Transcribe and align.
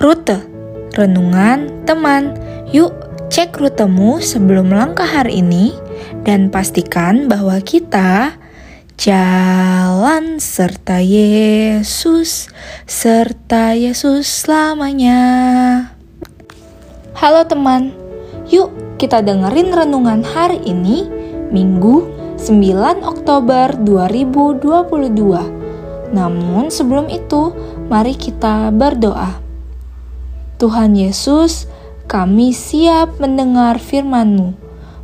Rute, 0.00 0.40
renungan, 0.96 1.84
teman. 1.84 2.32
Yuk, 2.72 2.88
cek 3.28 3.60
rutemu 3.60 4.16
sebelum 4.24 4.72
langkah 4.72 5.04
hari 5.04 5.44
ini 5.44 5.76
dan 6.24 6.48
pastikan 6.48 7.28
bahwa 7.28 7.60
kita 7.60 8.32
jalan 8.96 10.40
serta 10.40 11.04
Yesus, 11.04 12.48
serta 12.88 13.76
Yesus 13.76 14.24
selamanya. 14.24 15.20
Halo 17.12 17.44
teman, 17.44 17.92
yuk 18.48 18.72
kita 18.96 19.20
dengerin 19.20 19.68
renungan 19.68 20.24
hari 20.24 20.64
ini, 20.64 21.04
Minggu 21.52 22.08
9 22.40 23.04
Oktober 23.04 23.76
2022. 23.76 26.16
Namun 26.16 26.72
sebelum 26.72 27.12
itu, 27.12 27.52
mari 27.92 28.16
kita 28.16 28.72
berdoa. 28.72 29.49
Tuhan 30.60 30.92
Yesus, 30.92 31.64
kami 32.04 32.52
siap 32.52 33.16
mendengar 33.16 33.80
firman-Mu. 33.80 34.52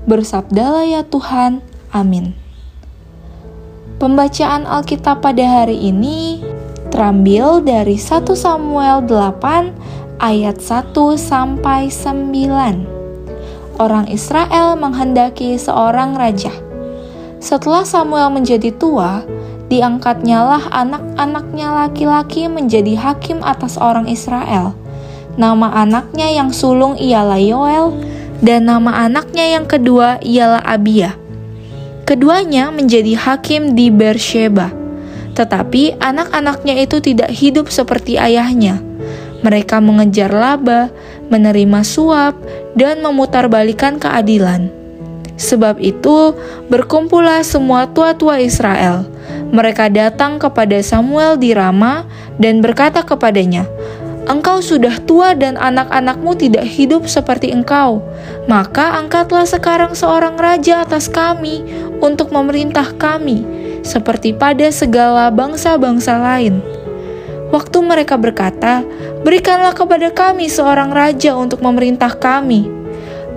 Bersabdalah 0.05 0.85
ya 0.85 1.01
Tuhan, 1.01 1.65
amin. 1.97 2.37
Pembacaan 3.97 4.69
Alkitab 4.69 5.25
pada 5.25 5.41
hari 5.41 5.81
ini 5.81 6.45
terambil 6.93 7.65
dari 7.65 7.97
1 7.97 8.29
Samuel 8.37 9.09
8 9.09 10.21
ayat 10.21 10.61
1 10.61 10.93
sampai 11.17 11.89
9. 11.89 13.81
Orang 13.81 14.13
Israel 14.13 14.77
menghendaki 14.77 15.57
seorang 15.57 16.21
raja. 16.21 16.53
Setelah 17.41 17.89
Samuel 17.89 18.29
menjadi 18.29 18.77
tua, 18.77 19.25
diangkatnyalah 19.73 20.69
anak-anaknya 20.69 21.89
laki-laki 21.89 22.45
menjadi 22.45 22.93
hakim 23.01 23.41
atas 23.41 23.81
orang 23.81 24.05
Israel– 24.05 24.77
Nama 25.37 25.85
anaknya 25.85 26.33
yang 26.33 26.49
sulung 26.49 26.97
ialah 26.97 27.37
Yoel, 27.37 27.93
dan 28.41 28.69
nama 28.69 29.05
anaknya 29.05 29.61
yang 29.61 29.69
kedua 29.69 30.17
ialah 30.25 30.65
Abia. 30.65 31.13
Keduanya 32.09 32.73
menjadi 32.73 33.13
hakim 33.21 33.77
di 33.77 33.93
Bersheba, 33.93 34.73
tetapi 35.37 36.01
anak-anaknya 36.01 36.81
itu 36.81 37.05
tidak 37.05 37.29
hidup 37.29 37.69
seperti 37.69 38.17
ayahnya. 38.17 38.81
Mereka 39.45 39.85
mengejar 39.85 40.33
laba, 40.33 40.89
menerima 41.29 41.85
suap, 41.85 42.33
dan 42.73 43.05
memutarbalikan 43.05 44.01
keadilan. 44.01 44.73
Sebab 45.37 45.77
itu, 45.85 46.33
berkumpullah 46.73 47.45
semua 47.45 47.85
tua-tua 47.85 48.41
Israel. 48.41 49.05
Mereka 49.53 49.93
datang 49.93 50.41
kepada 50.41 50.81
Samuel 50.81 51.37
di 51.37 51.53
Rama 51.53 52.09
dan 52.41 52.65
berkata 52.65 53.05
kepadanya, 53.05 53.69
Engkau 54.27 54.59
sudah 54.59 54.99
tua 55.07 55.39
dan 55.39 55.55
anak-anakmu 55.55 56.35
tidak 56.35 56.67
hidup 56.67 57.07
seperti 57.07 57.55
engkau. 57.55 58.03
Maka 58.51 58.99
angkatlah 58.99 59.47
sekarang 59.47 59.95
seorang 59.95 60.35
raja 60.35 60.83
atas 60.83 61.07
kami 61.07 61.63
untuk 62.03 62.35
memerintah 62.35 62.91
kami, 62.99 63.47
seperti 63.87 64.35
pada 64.35 64.67
segala 64.75 65.31
bangsa-bangsa 65.31 66.19
lain. 66.19 66.59
Waktu 67.55 67.79
mereka 67.87 68.19
berkata, 68.19 68.83
"Berikanlah 69.23 69.79
kepada 69.79 70.11
kami 70.11 70.51
seorang 70.51 70.91
raja 70.91 71.39
untuk 71.39 71.63
memerintah 71.63 72.11
kami." 72.19 72.67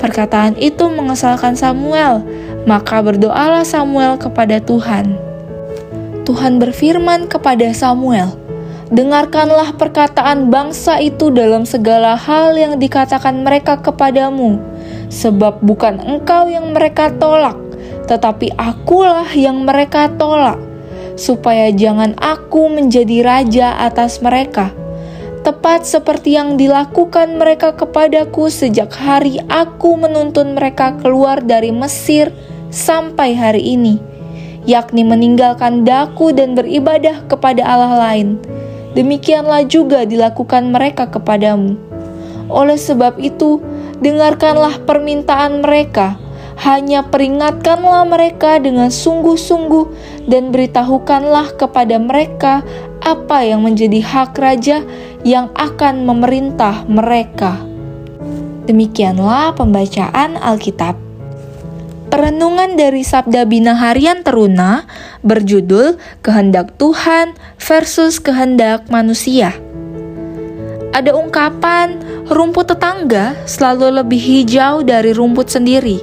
Perkataan 0.02 0.58
itu 0.58 0.90
mengesalkan 0.90 1.54
Samuel, 1.54 2.26
maka 2.66 3.04
berdoalah 3.06 3.62
Samuel 3.62 4.18
kepada 4.18 4.58
Tuhan. 4.58 5.14
Tuhan 6.26 6.58
berfirman 6.58 7.30
kepada 7.30 7.70
Samuel, 7.76 8.39
Dengarkanlah 8.90 9.78
perkataan 9.78 10.50
bangsa 10.50 10.98
itu 10.98 11.30
dalam 11.30 11.62
segala 11.62 12.18
hal 12.18 12.58
yang 12.58 12.82
dikatakan 12.82 13.46
mereka 13.46 13.78
kepadamu, 13.78 14.58
sebab 15.14 15.62
bukan 15.62 16.02
engkau 16.02 16.50
yang 16.50 16.74
mereka 16.74 17.14
tolak, 17.14 17.54
tetapi 18.10 18.50
akulah 18.58 19.30
yang 19.38 19.62
mereka 19.62 20.10
tolak, 20.18 20.58
supaya 21.14 21.70
jangan 21.70 22.18
aku 22.18 22.66
menjadi 22.66 23.22
raja 23.22 23.78
atas 23.78 24.26
mereka. 24.26 24.74
Tepat 25.46 25.86
seperti 25.86 26.34
yang 26.34 26.58
dilakukan 26.58 27.38
mereka 27.38 27.78
kepadaku 27.78 28.50
sejak 28.50 28.90
hari 28.98 29.38
aku 29.54 30.02
menuntun 30.02 30.58
mereka 30.58 30.98
keluar 30.98 31.46
dari 31.46 31.70
Mesir 31.70 32.34
sampai 32.74 33.38
hari 33.38 33.78
ini, 33.78 34.02
yakni 34.66 35.06
meninggalkan 35.06 35.86
daku 35.86 36.34
dan 36.34 36.58
beribadah 36.58 37.22
kepada 37.30 37.62
Allah 37.62 37.94
lain 38.10 38.59
demikianlah 38.94 39.66
juga 39.66 40.06
dilakukan 40.06 40.70
mereka 40.74 41.10
kepadamu. 41.10 41.76
Oleh 42.50 42.78
sebab 42.78 43.22
itu, 43.22 43.62
dengarkanlah 44.02 44.82
permintaan 44.86 45.62
mereka, 45.62 46.18
hanya 46.60 47.06
peringatkanlah 47.08 48.04
mereka 48.04 48.60
dengan 48.60 48.92
sungguh-sungguh 48.92 49.86
dan 50.28 50.52
beritahukanlah 50.52 51.56
kepada 51.56 51.96
mereka 52.02 52.66
apa 53.00 53.48
yang 53.48 53.64
menjadi 53.64 54.04
hak 54.04 54.36
raja 54.36 54.84
yang 55.24 55.52
akan 55.56 56.04
memerintah 56.04 56.84
mereka. 56.86 57.56
Demikianlah 58.68 59.58
pembacaan 59.58 60.38
Alkitab. 60.38 61.09
Perenungan 62.10 62.74
dari 62.74 63.06
Sabda 63.06 63.46
Bina 63.46 63.78
Harian 63.78 64.26
Teruna 64.26 64.90
berjudul 65.22 66.02
Kehendak 66.26 66.74
Tuhan 66.82 67.38
versus 67.62 68.18
Kehendak 68.18 68.90
Manusia. 68.90 69.54
Ada 70.90 71.14
ungkapan 71.14 72.02
rumput 72.26 72.74
tetangga 72.74 73.38
selalu 73.46 74.02
lebih 74.02 74.18
hijau 74.18 74.82
dari 74.82 75.14
rumput 75.14 75.54
sendiri. 75.54 76.02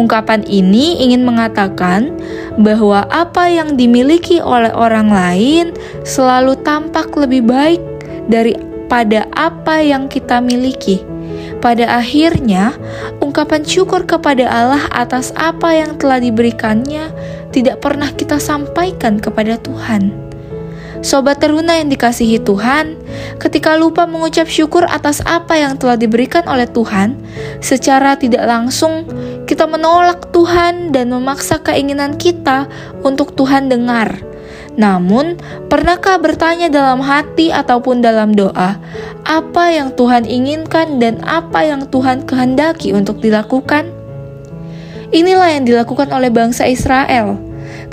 Ungkapan 0.00 0.48
ini 0.48 1.04
ingin 1.04 1.28
mengatakan 1.28 2.16
bahwa 2.56 3.04
apa 3.12 3.44
yang 3.52 3.76
dimiliki 3.76 4.40
oleh 4.40 4.72
orang 4.72 5.12
lain 5.12 5.76
selalu 6.08 6.56
tampak 6.64 7.12
lebih 7.20 7.44
baik 7.44 7.84
daripada 8.32 9.28
apa 9.36 9.84
yang 9.84 10.08
kita 10.08 10.40
miliki. 10.40 11.04
Pada 11.64 11.96
akhirnya, 11.96 12.76
ungkapan 13.34 13.66
syukur 13.66 14.06
kepada 14.06 14.46
Allah 14.46 14.86
atas 14.94 15.34
apa 15.34 15.74
yang 15.74 15.98
telah 15.98 16.22
diberikannya 16.22 17.10
tidak 17.50 17.82
pernah 17.82 18.06
kita 18.14 18.38
sampaikan 18.38 19.18
kepada 19.18 19.58
Tuhan. 19.58 20.14
Sobat 21.02 21.42
teruna 21.42 21.74
yang 21.74 21.90
dikasihi 21.90 22.38
Tuhan, 22.46 22.94
ketika 23.42 23.74
lupa 23.74 24.06
mengucap 24.06 24.46
syukur 24.46 24.86
atas 24.86 25.18
apa 25.26 25.58
yang 25.58 25.74
telah 25.74 25.98
diberikan 25.98 26.46
oleh 26.46 26.70
Tuhan, 26.70 27.18
secara 27.58 28.14
tidak 28.14 28.46
langsung 28.46 29.02
kita 29.50 29.66
menolak 29.66 30.30
Tuhan 30.30 30.94
dan 30.94 31.10
memaksa 31.10 31.58
keinginan 31.58 32.14
kita 32.14 32.70
untuk 33.02 33.34
Tuhan 33.34 33.66
dengar 33.66 34.14
namun, 34.74 35.38
pernahkah 35.70 36.18
bertanya 36.18 36.66
dalam 36.66 36.98
hati 36.98 37.54
ataupun 37.54 38.02
dalam 38.02 38.34
doa, 38.34 38.78
apa 39.22 39.64
yang 39.70 39.94
Tuhan 39.94 40.26
inginkan 40.26 40.98
dan 40.98 41.22
apa 41.22 41.62
yang 41.62 41.86
Tuhan 41.86 42.26
kehendaki 42.26 42.90
untuk 42.90 43.22
dilakukan? 43.22 43.86
Inilah 45.14 45.54
yang 45.54 45.64
dilakukan 45.64 46.10
oleh 46.10 46.26
bangsa 46.34 46.66
Israel 46.66 47.38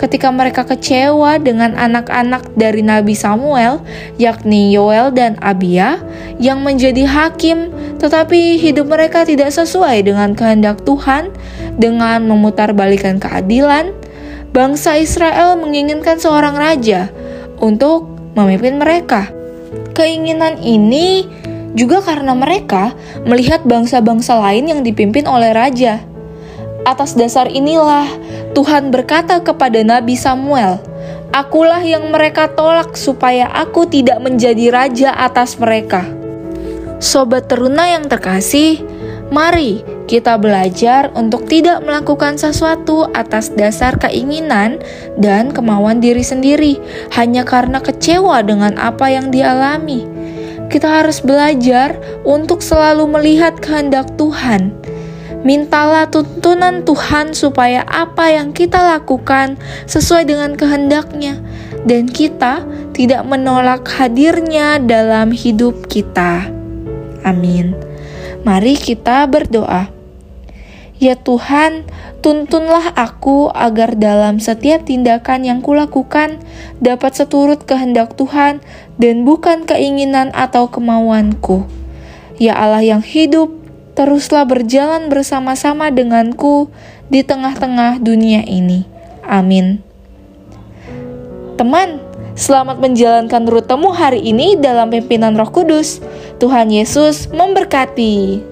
ketika 0.02 0.34
mereka 0.34 0.66
kecewa 0.66 1.38
dengan 1.38 1.78
anak-anak 1.78 2.58
dari 2.58 2.82
Nabi 2.82 3.14
Samuel, 3.14 3.86
yakni 4.18 4.74
Yoel 4.74 5.14
dan 5.14 5.38
Abia, 5.46 6.02
yang 6.42 6.66
menjadi 6.66 7.06
hakim, 7.06 7.70
tetapi 8.02 8.58
hidup 8.58 8.90
mereka 8.90 9.22
tidak 9.22 9.54
sesuai 9.54 10.02
dengan 10.02 10.34
kehendak 10.34 10.82
Tuhan 10.90 11.30
dengan 11.78 12.26
memutarbalikan 12.26 13.22
keadilan, 13.22 13.94
bangsa 14.52 15.00
Israel 15.00 15.56
menginginkan 15.60 16.20
seorang 16.20 16.56
raja 16.60 17.08
untuk 17.60 18.08
memimpin 18.36 18.80
mereka. 18.80 19.32
Keinginan 19.96 20.60
ini 20.60 21.28
juga 21.72 22.04
karena 22.04 22.36
mereka 22.36 22.92
melihat 23.24 23.64
bangsa-bangsa 23.64 24.40
lain 24.44 24.68
yang 24.68 24.82
dipimpin 24.84 25.24
oleh 25.24 25.56
raja. 25.56 26.04
Atas 26.84 27.16
dasar 27.16 27.48
inilah 27.48 28.08
Tuhan 28.52 28.92
berkata 28.92 29.40
kepada 29.40 29.80
Nabi 29.86 30.20
Samuel, 30.20 30.84
"Akulah 31.32 31.80
yang 31.80 32.12
mereka 32.12 32.52
tolak 32.52 33.00
supaya 33.00 33.48
aku 33.48 33.88
tidak 33.88 34.20
menjadi 34.20 34.68
raja 34.74 35.10
atas 35.16 35.56
mereka." 35.56 36.04
Sobat 37.02 37.48
teruna 37.48 37.88
yang 37.90 38.06
terkasih, 38.06 38.84
Mari 39.32 39.80
kita 40.12 40.36
belajar 40.36 41.08
untuk 41.16 41.48
tidak 41.48 41.80
melakukan 41.88 42.36
sesuatu 42.36 43.08
atas 43.16 43.48
dasar 43.56 43.96
keinginan 43.96 44.84
dan 45.16 45.56
kemauan 45.56 46.04
diri 46.04 46.20
sendiri 46.20 46.84
hanya 47.16 47.48
karena 47.48 47.80
kecewa 47.80 48.44
dengan 48.44 48.76
apa 48.76 49.08
yang 49.08 49.32
dialami. 49.32 50.04
Kita 50.68 51.00
harus 51.00 51.24
belajar 51.24 51.96
untuk 52.28 52.60
selalu 52.60 53.08
melihat 53.08 53.56
kehendak 53.64 54.12
Tuhan. 54.20 54.76
Mintalah 55.48 56.12
tuntunan 56.12 56.84
Tuhan 56.84 57.32
supaya 57.32 57.88
apa 57.88 58.36
yang 58.36 58.52
kita 58.52 58.84
lakukan 59.00 59.56
sesuai 59.88 60.28
dengan 60.28 60.60
kehendaknya 60.60 61.40
dan 61.88 62.12
kita 62.12 62.68
tidak 62.92 63.24
menolak 63.24 63.88
hadirnya 63.88 64.76
dalam 64.78 65.32
hidup 65.32 65.88
kita. 65.88 66.52
Amin. 67.24 67.74
Mari 68.42 68.74
kita 68.74 69.26
berdoa. 69.26 70.01
Ya 71.02 71.18
Tuhan, 71.18 71.90
tuntunlah 72.22 72.94
aku 72.94 73.50
agar 73.58 73.98
dalam 73.98 74.38
setiap 74.38 74.86
tindakan 74.86 75.42
yang 75.42 75.58
kulakukan 75.66 76.38
dapat 76.78 77.18
seturut 77.18 77.66
kehendak 77.66 78.14
Tuhan 78.14 78.62
dan 79.02 79.26
bukan 79.26 79.66
keinginan 79.66 80.30
atau 80.30 80.70
kemauanku. 80.70 81.66
Ya 82.38 82.54
Allah 82.54 82.86
yang 82.86 83.02
hidup, 83.02 83.50
teruslah 83.98 84.46
berjalan 84.46 85.10
bersama-sama 85.10 85.90
denganku 85.90 86.70
di 87.10 87.26
tengah-tengah 87.26 87.98
dunia 87.98 88.46
ini. 88.46 88.86
Amin. 89.26 89.82
Teman, 91.58 91.98
selamat 92.38 92.78
menjalankan 92.78 93.50
rutemu 93.50 93.90
hari 93.90 94.22
ini 94.22 94.54
dalam 94.54 94.94
pimpinan 94.94 95.34
Roh 95.34 95.50
Kudus. 95.50 95.98
Tuhan 96.38 96.70
Yesus 96.70 97.26
memberkati. 97.34 98.51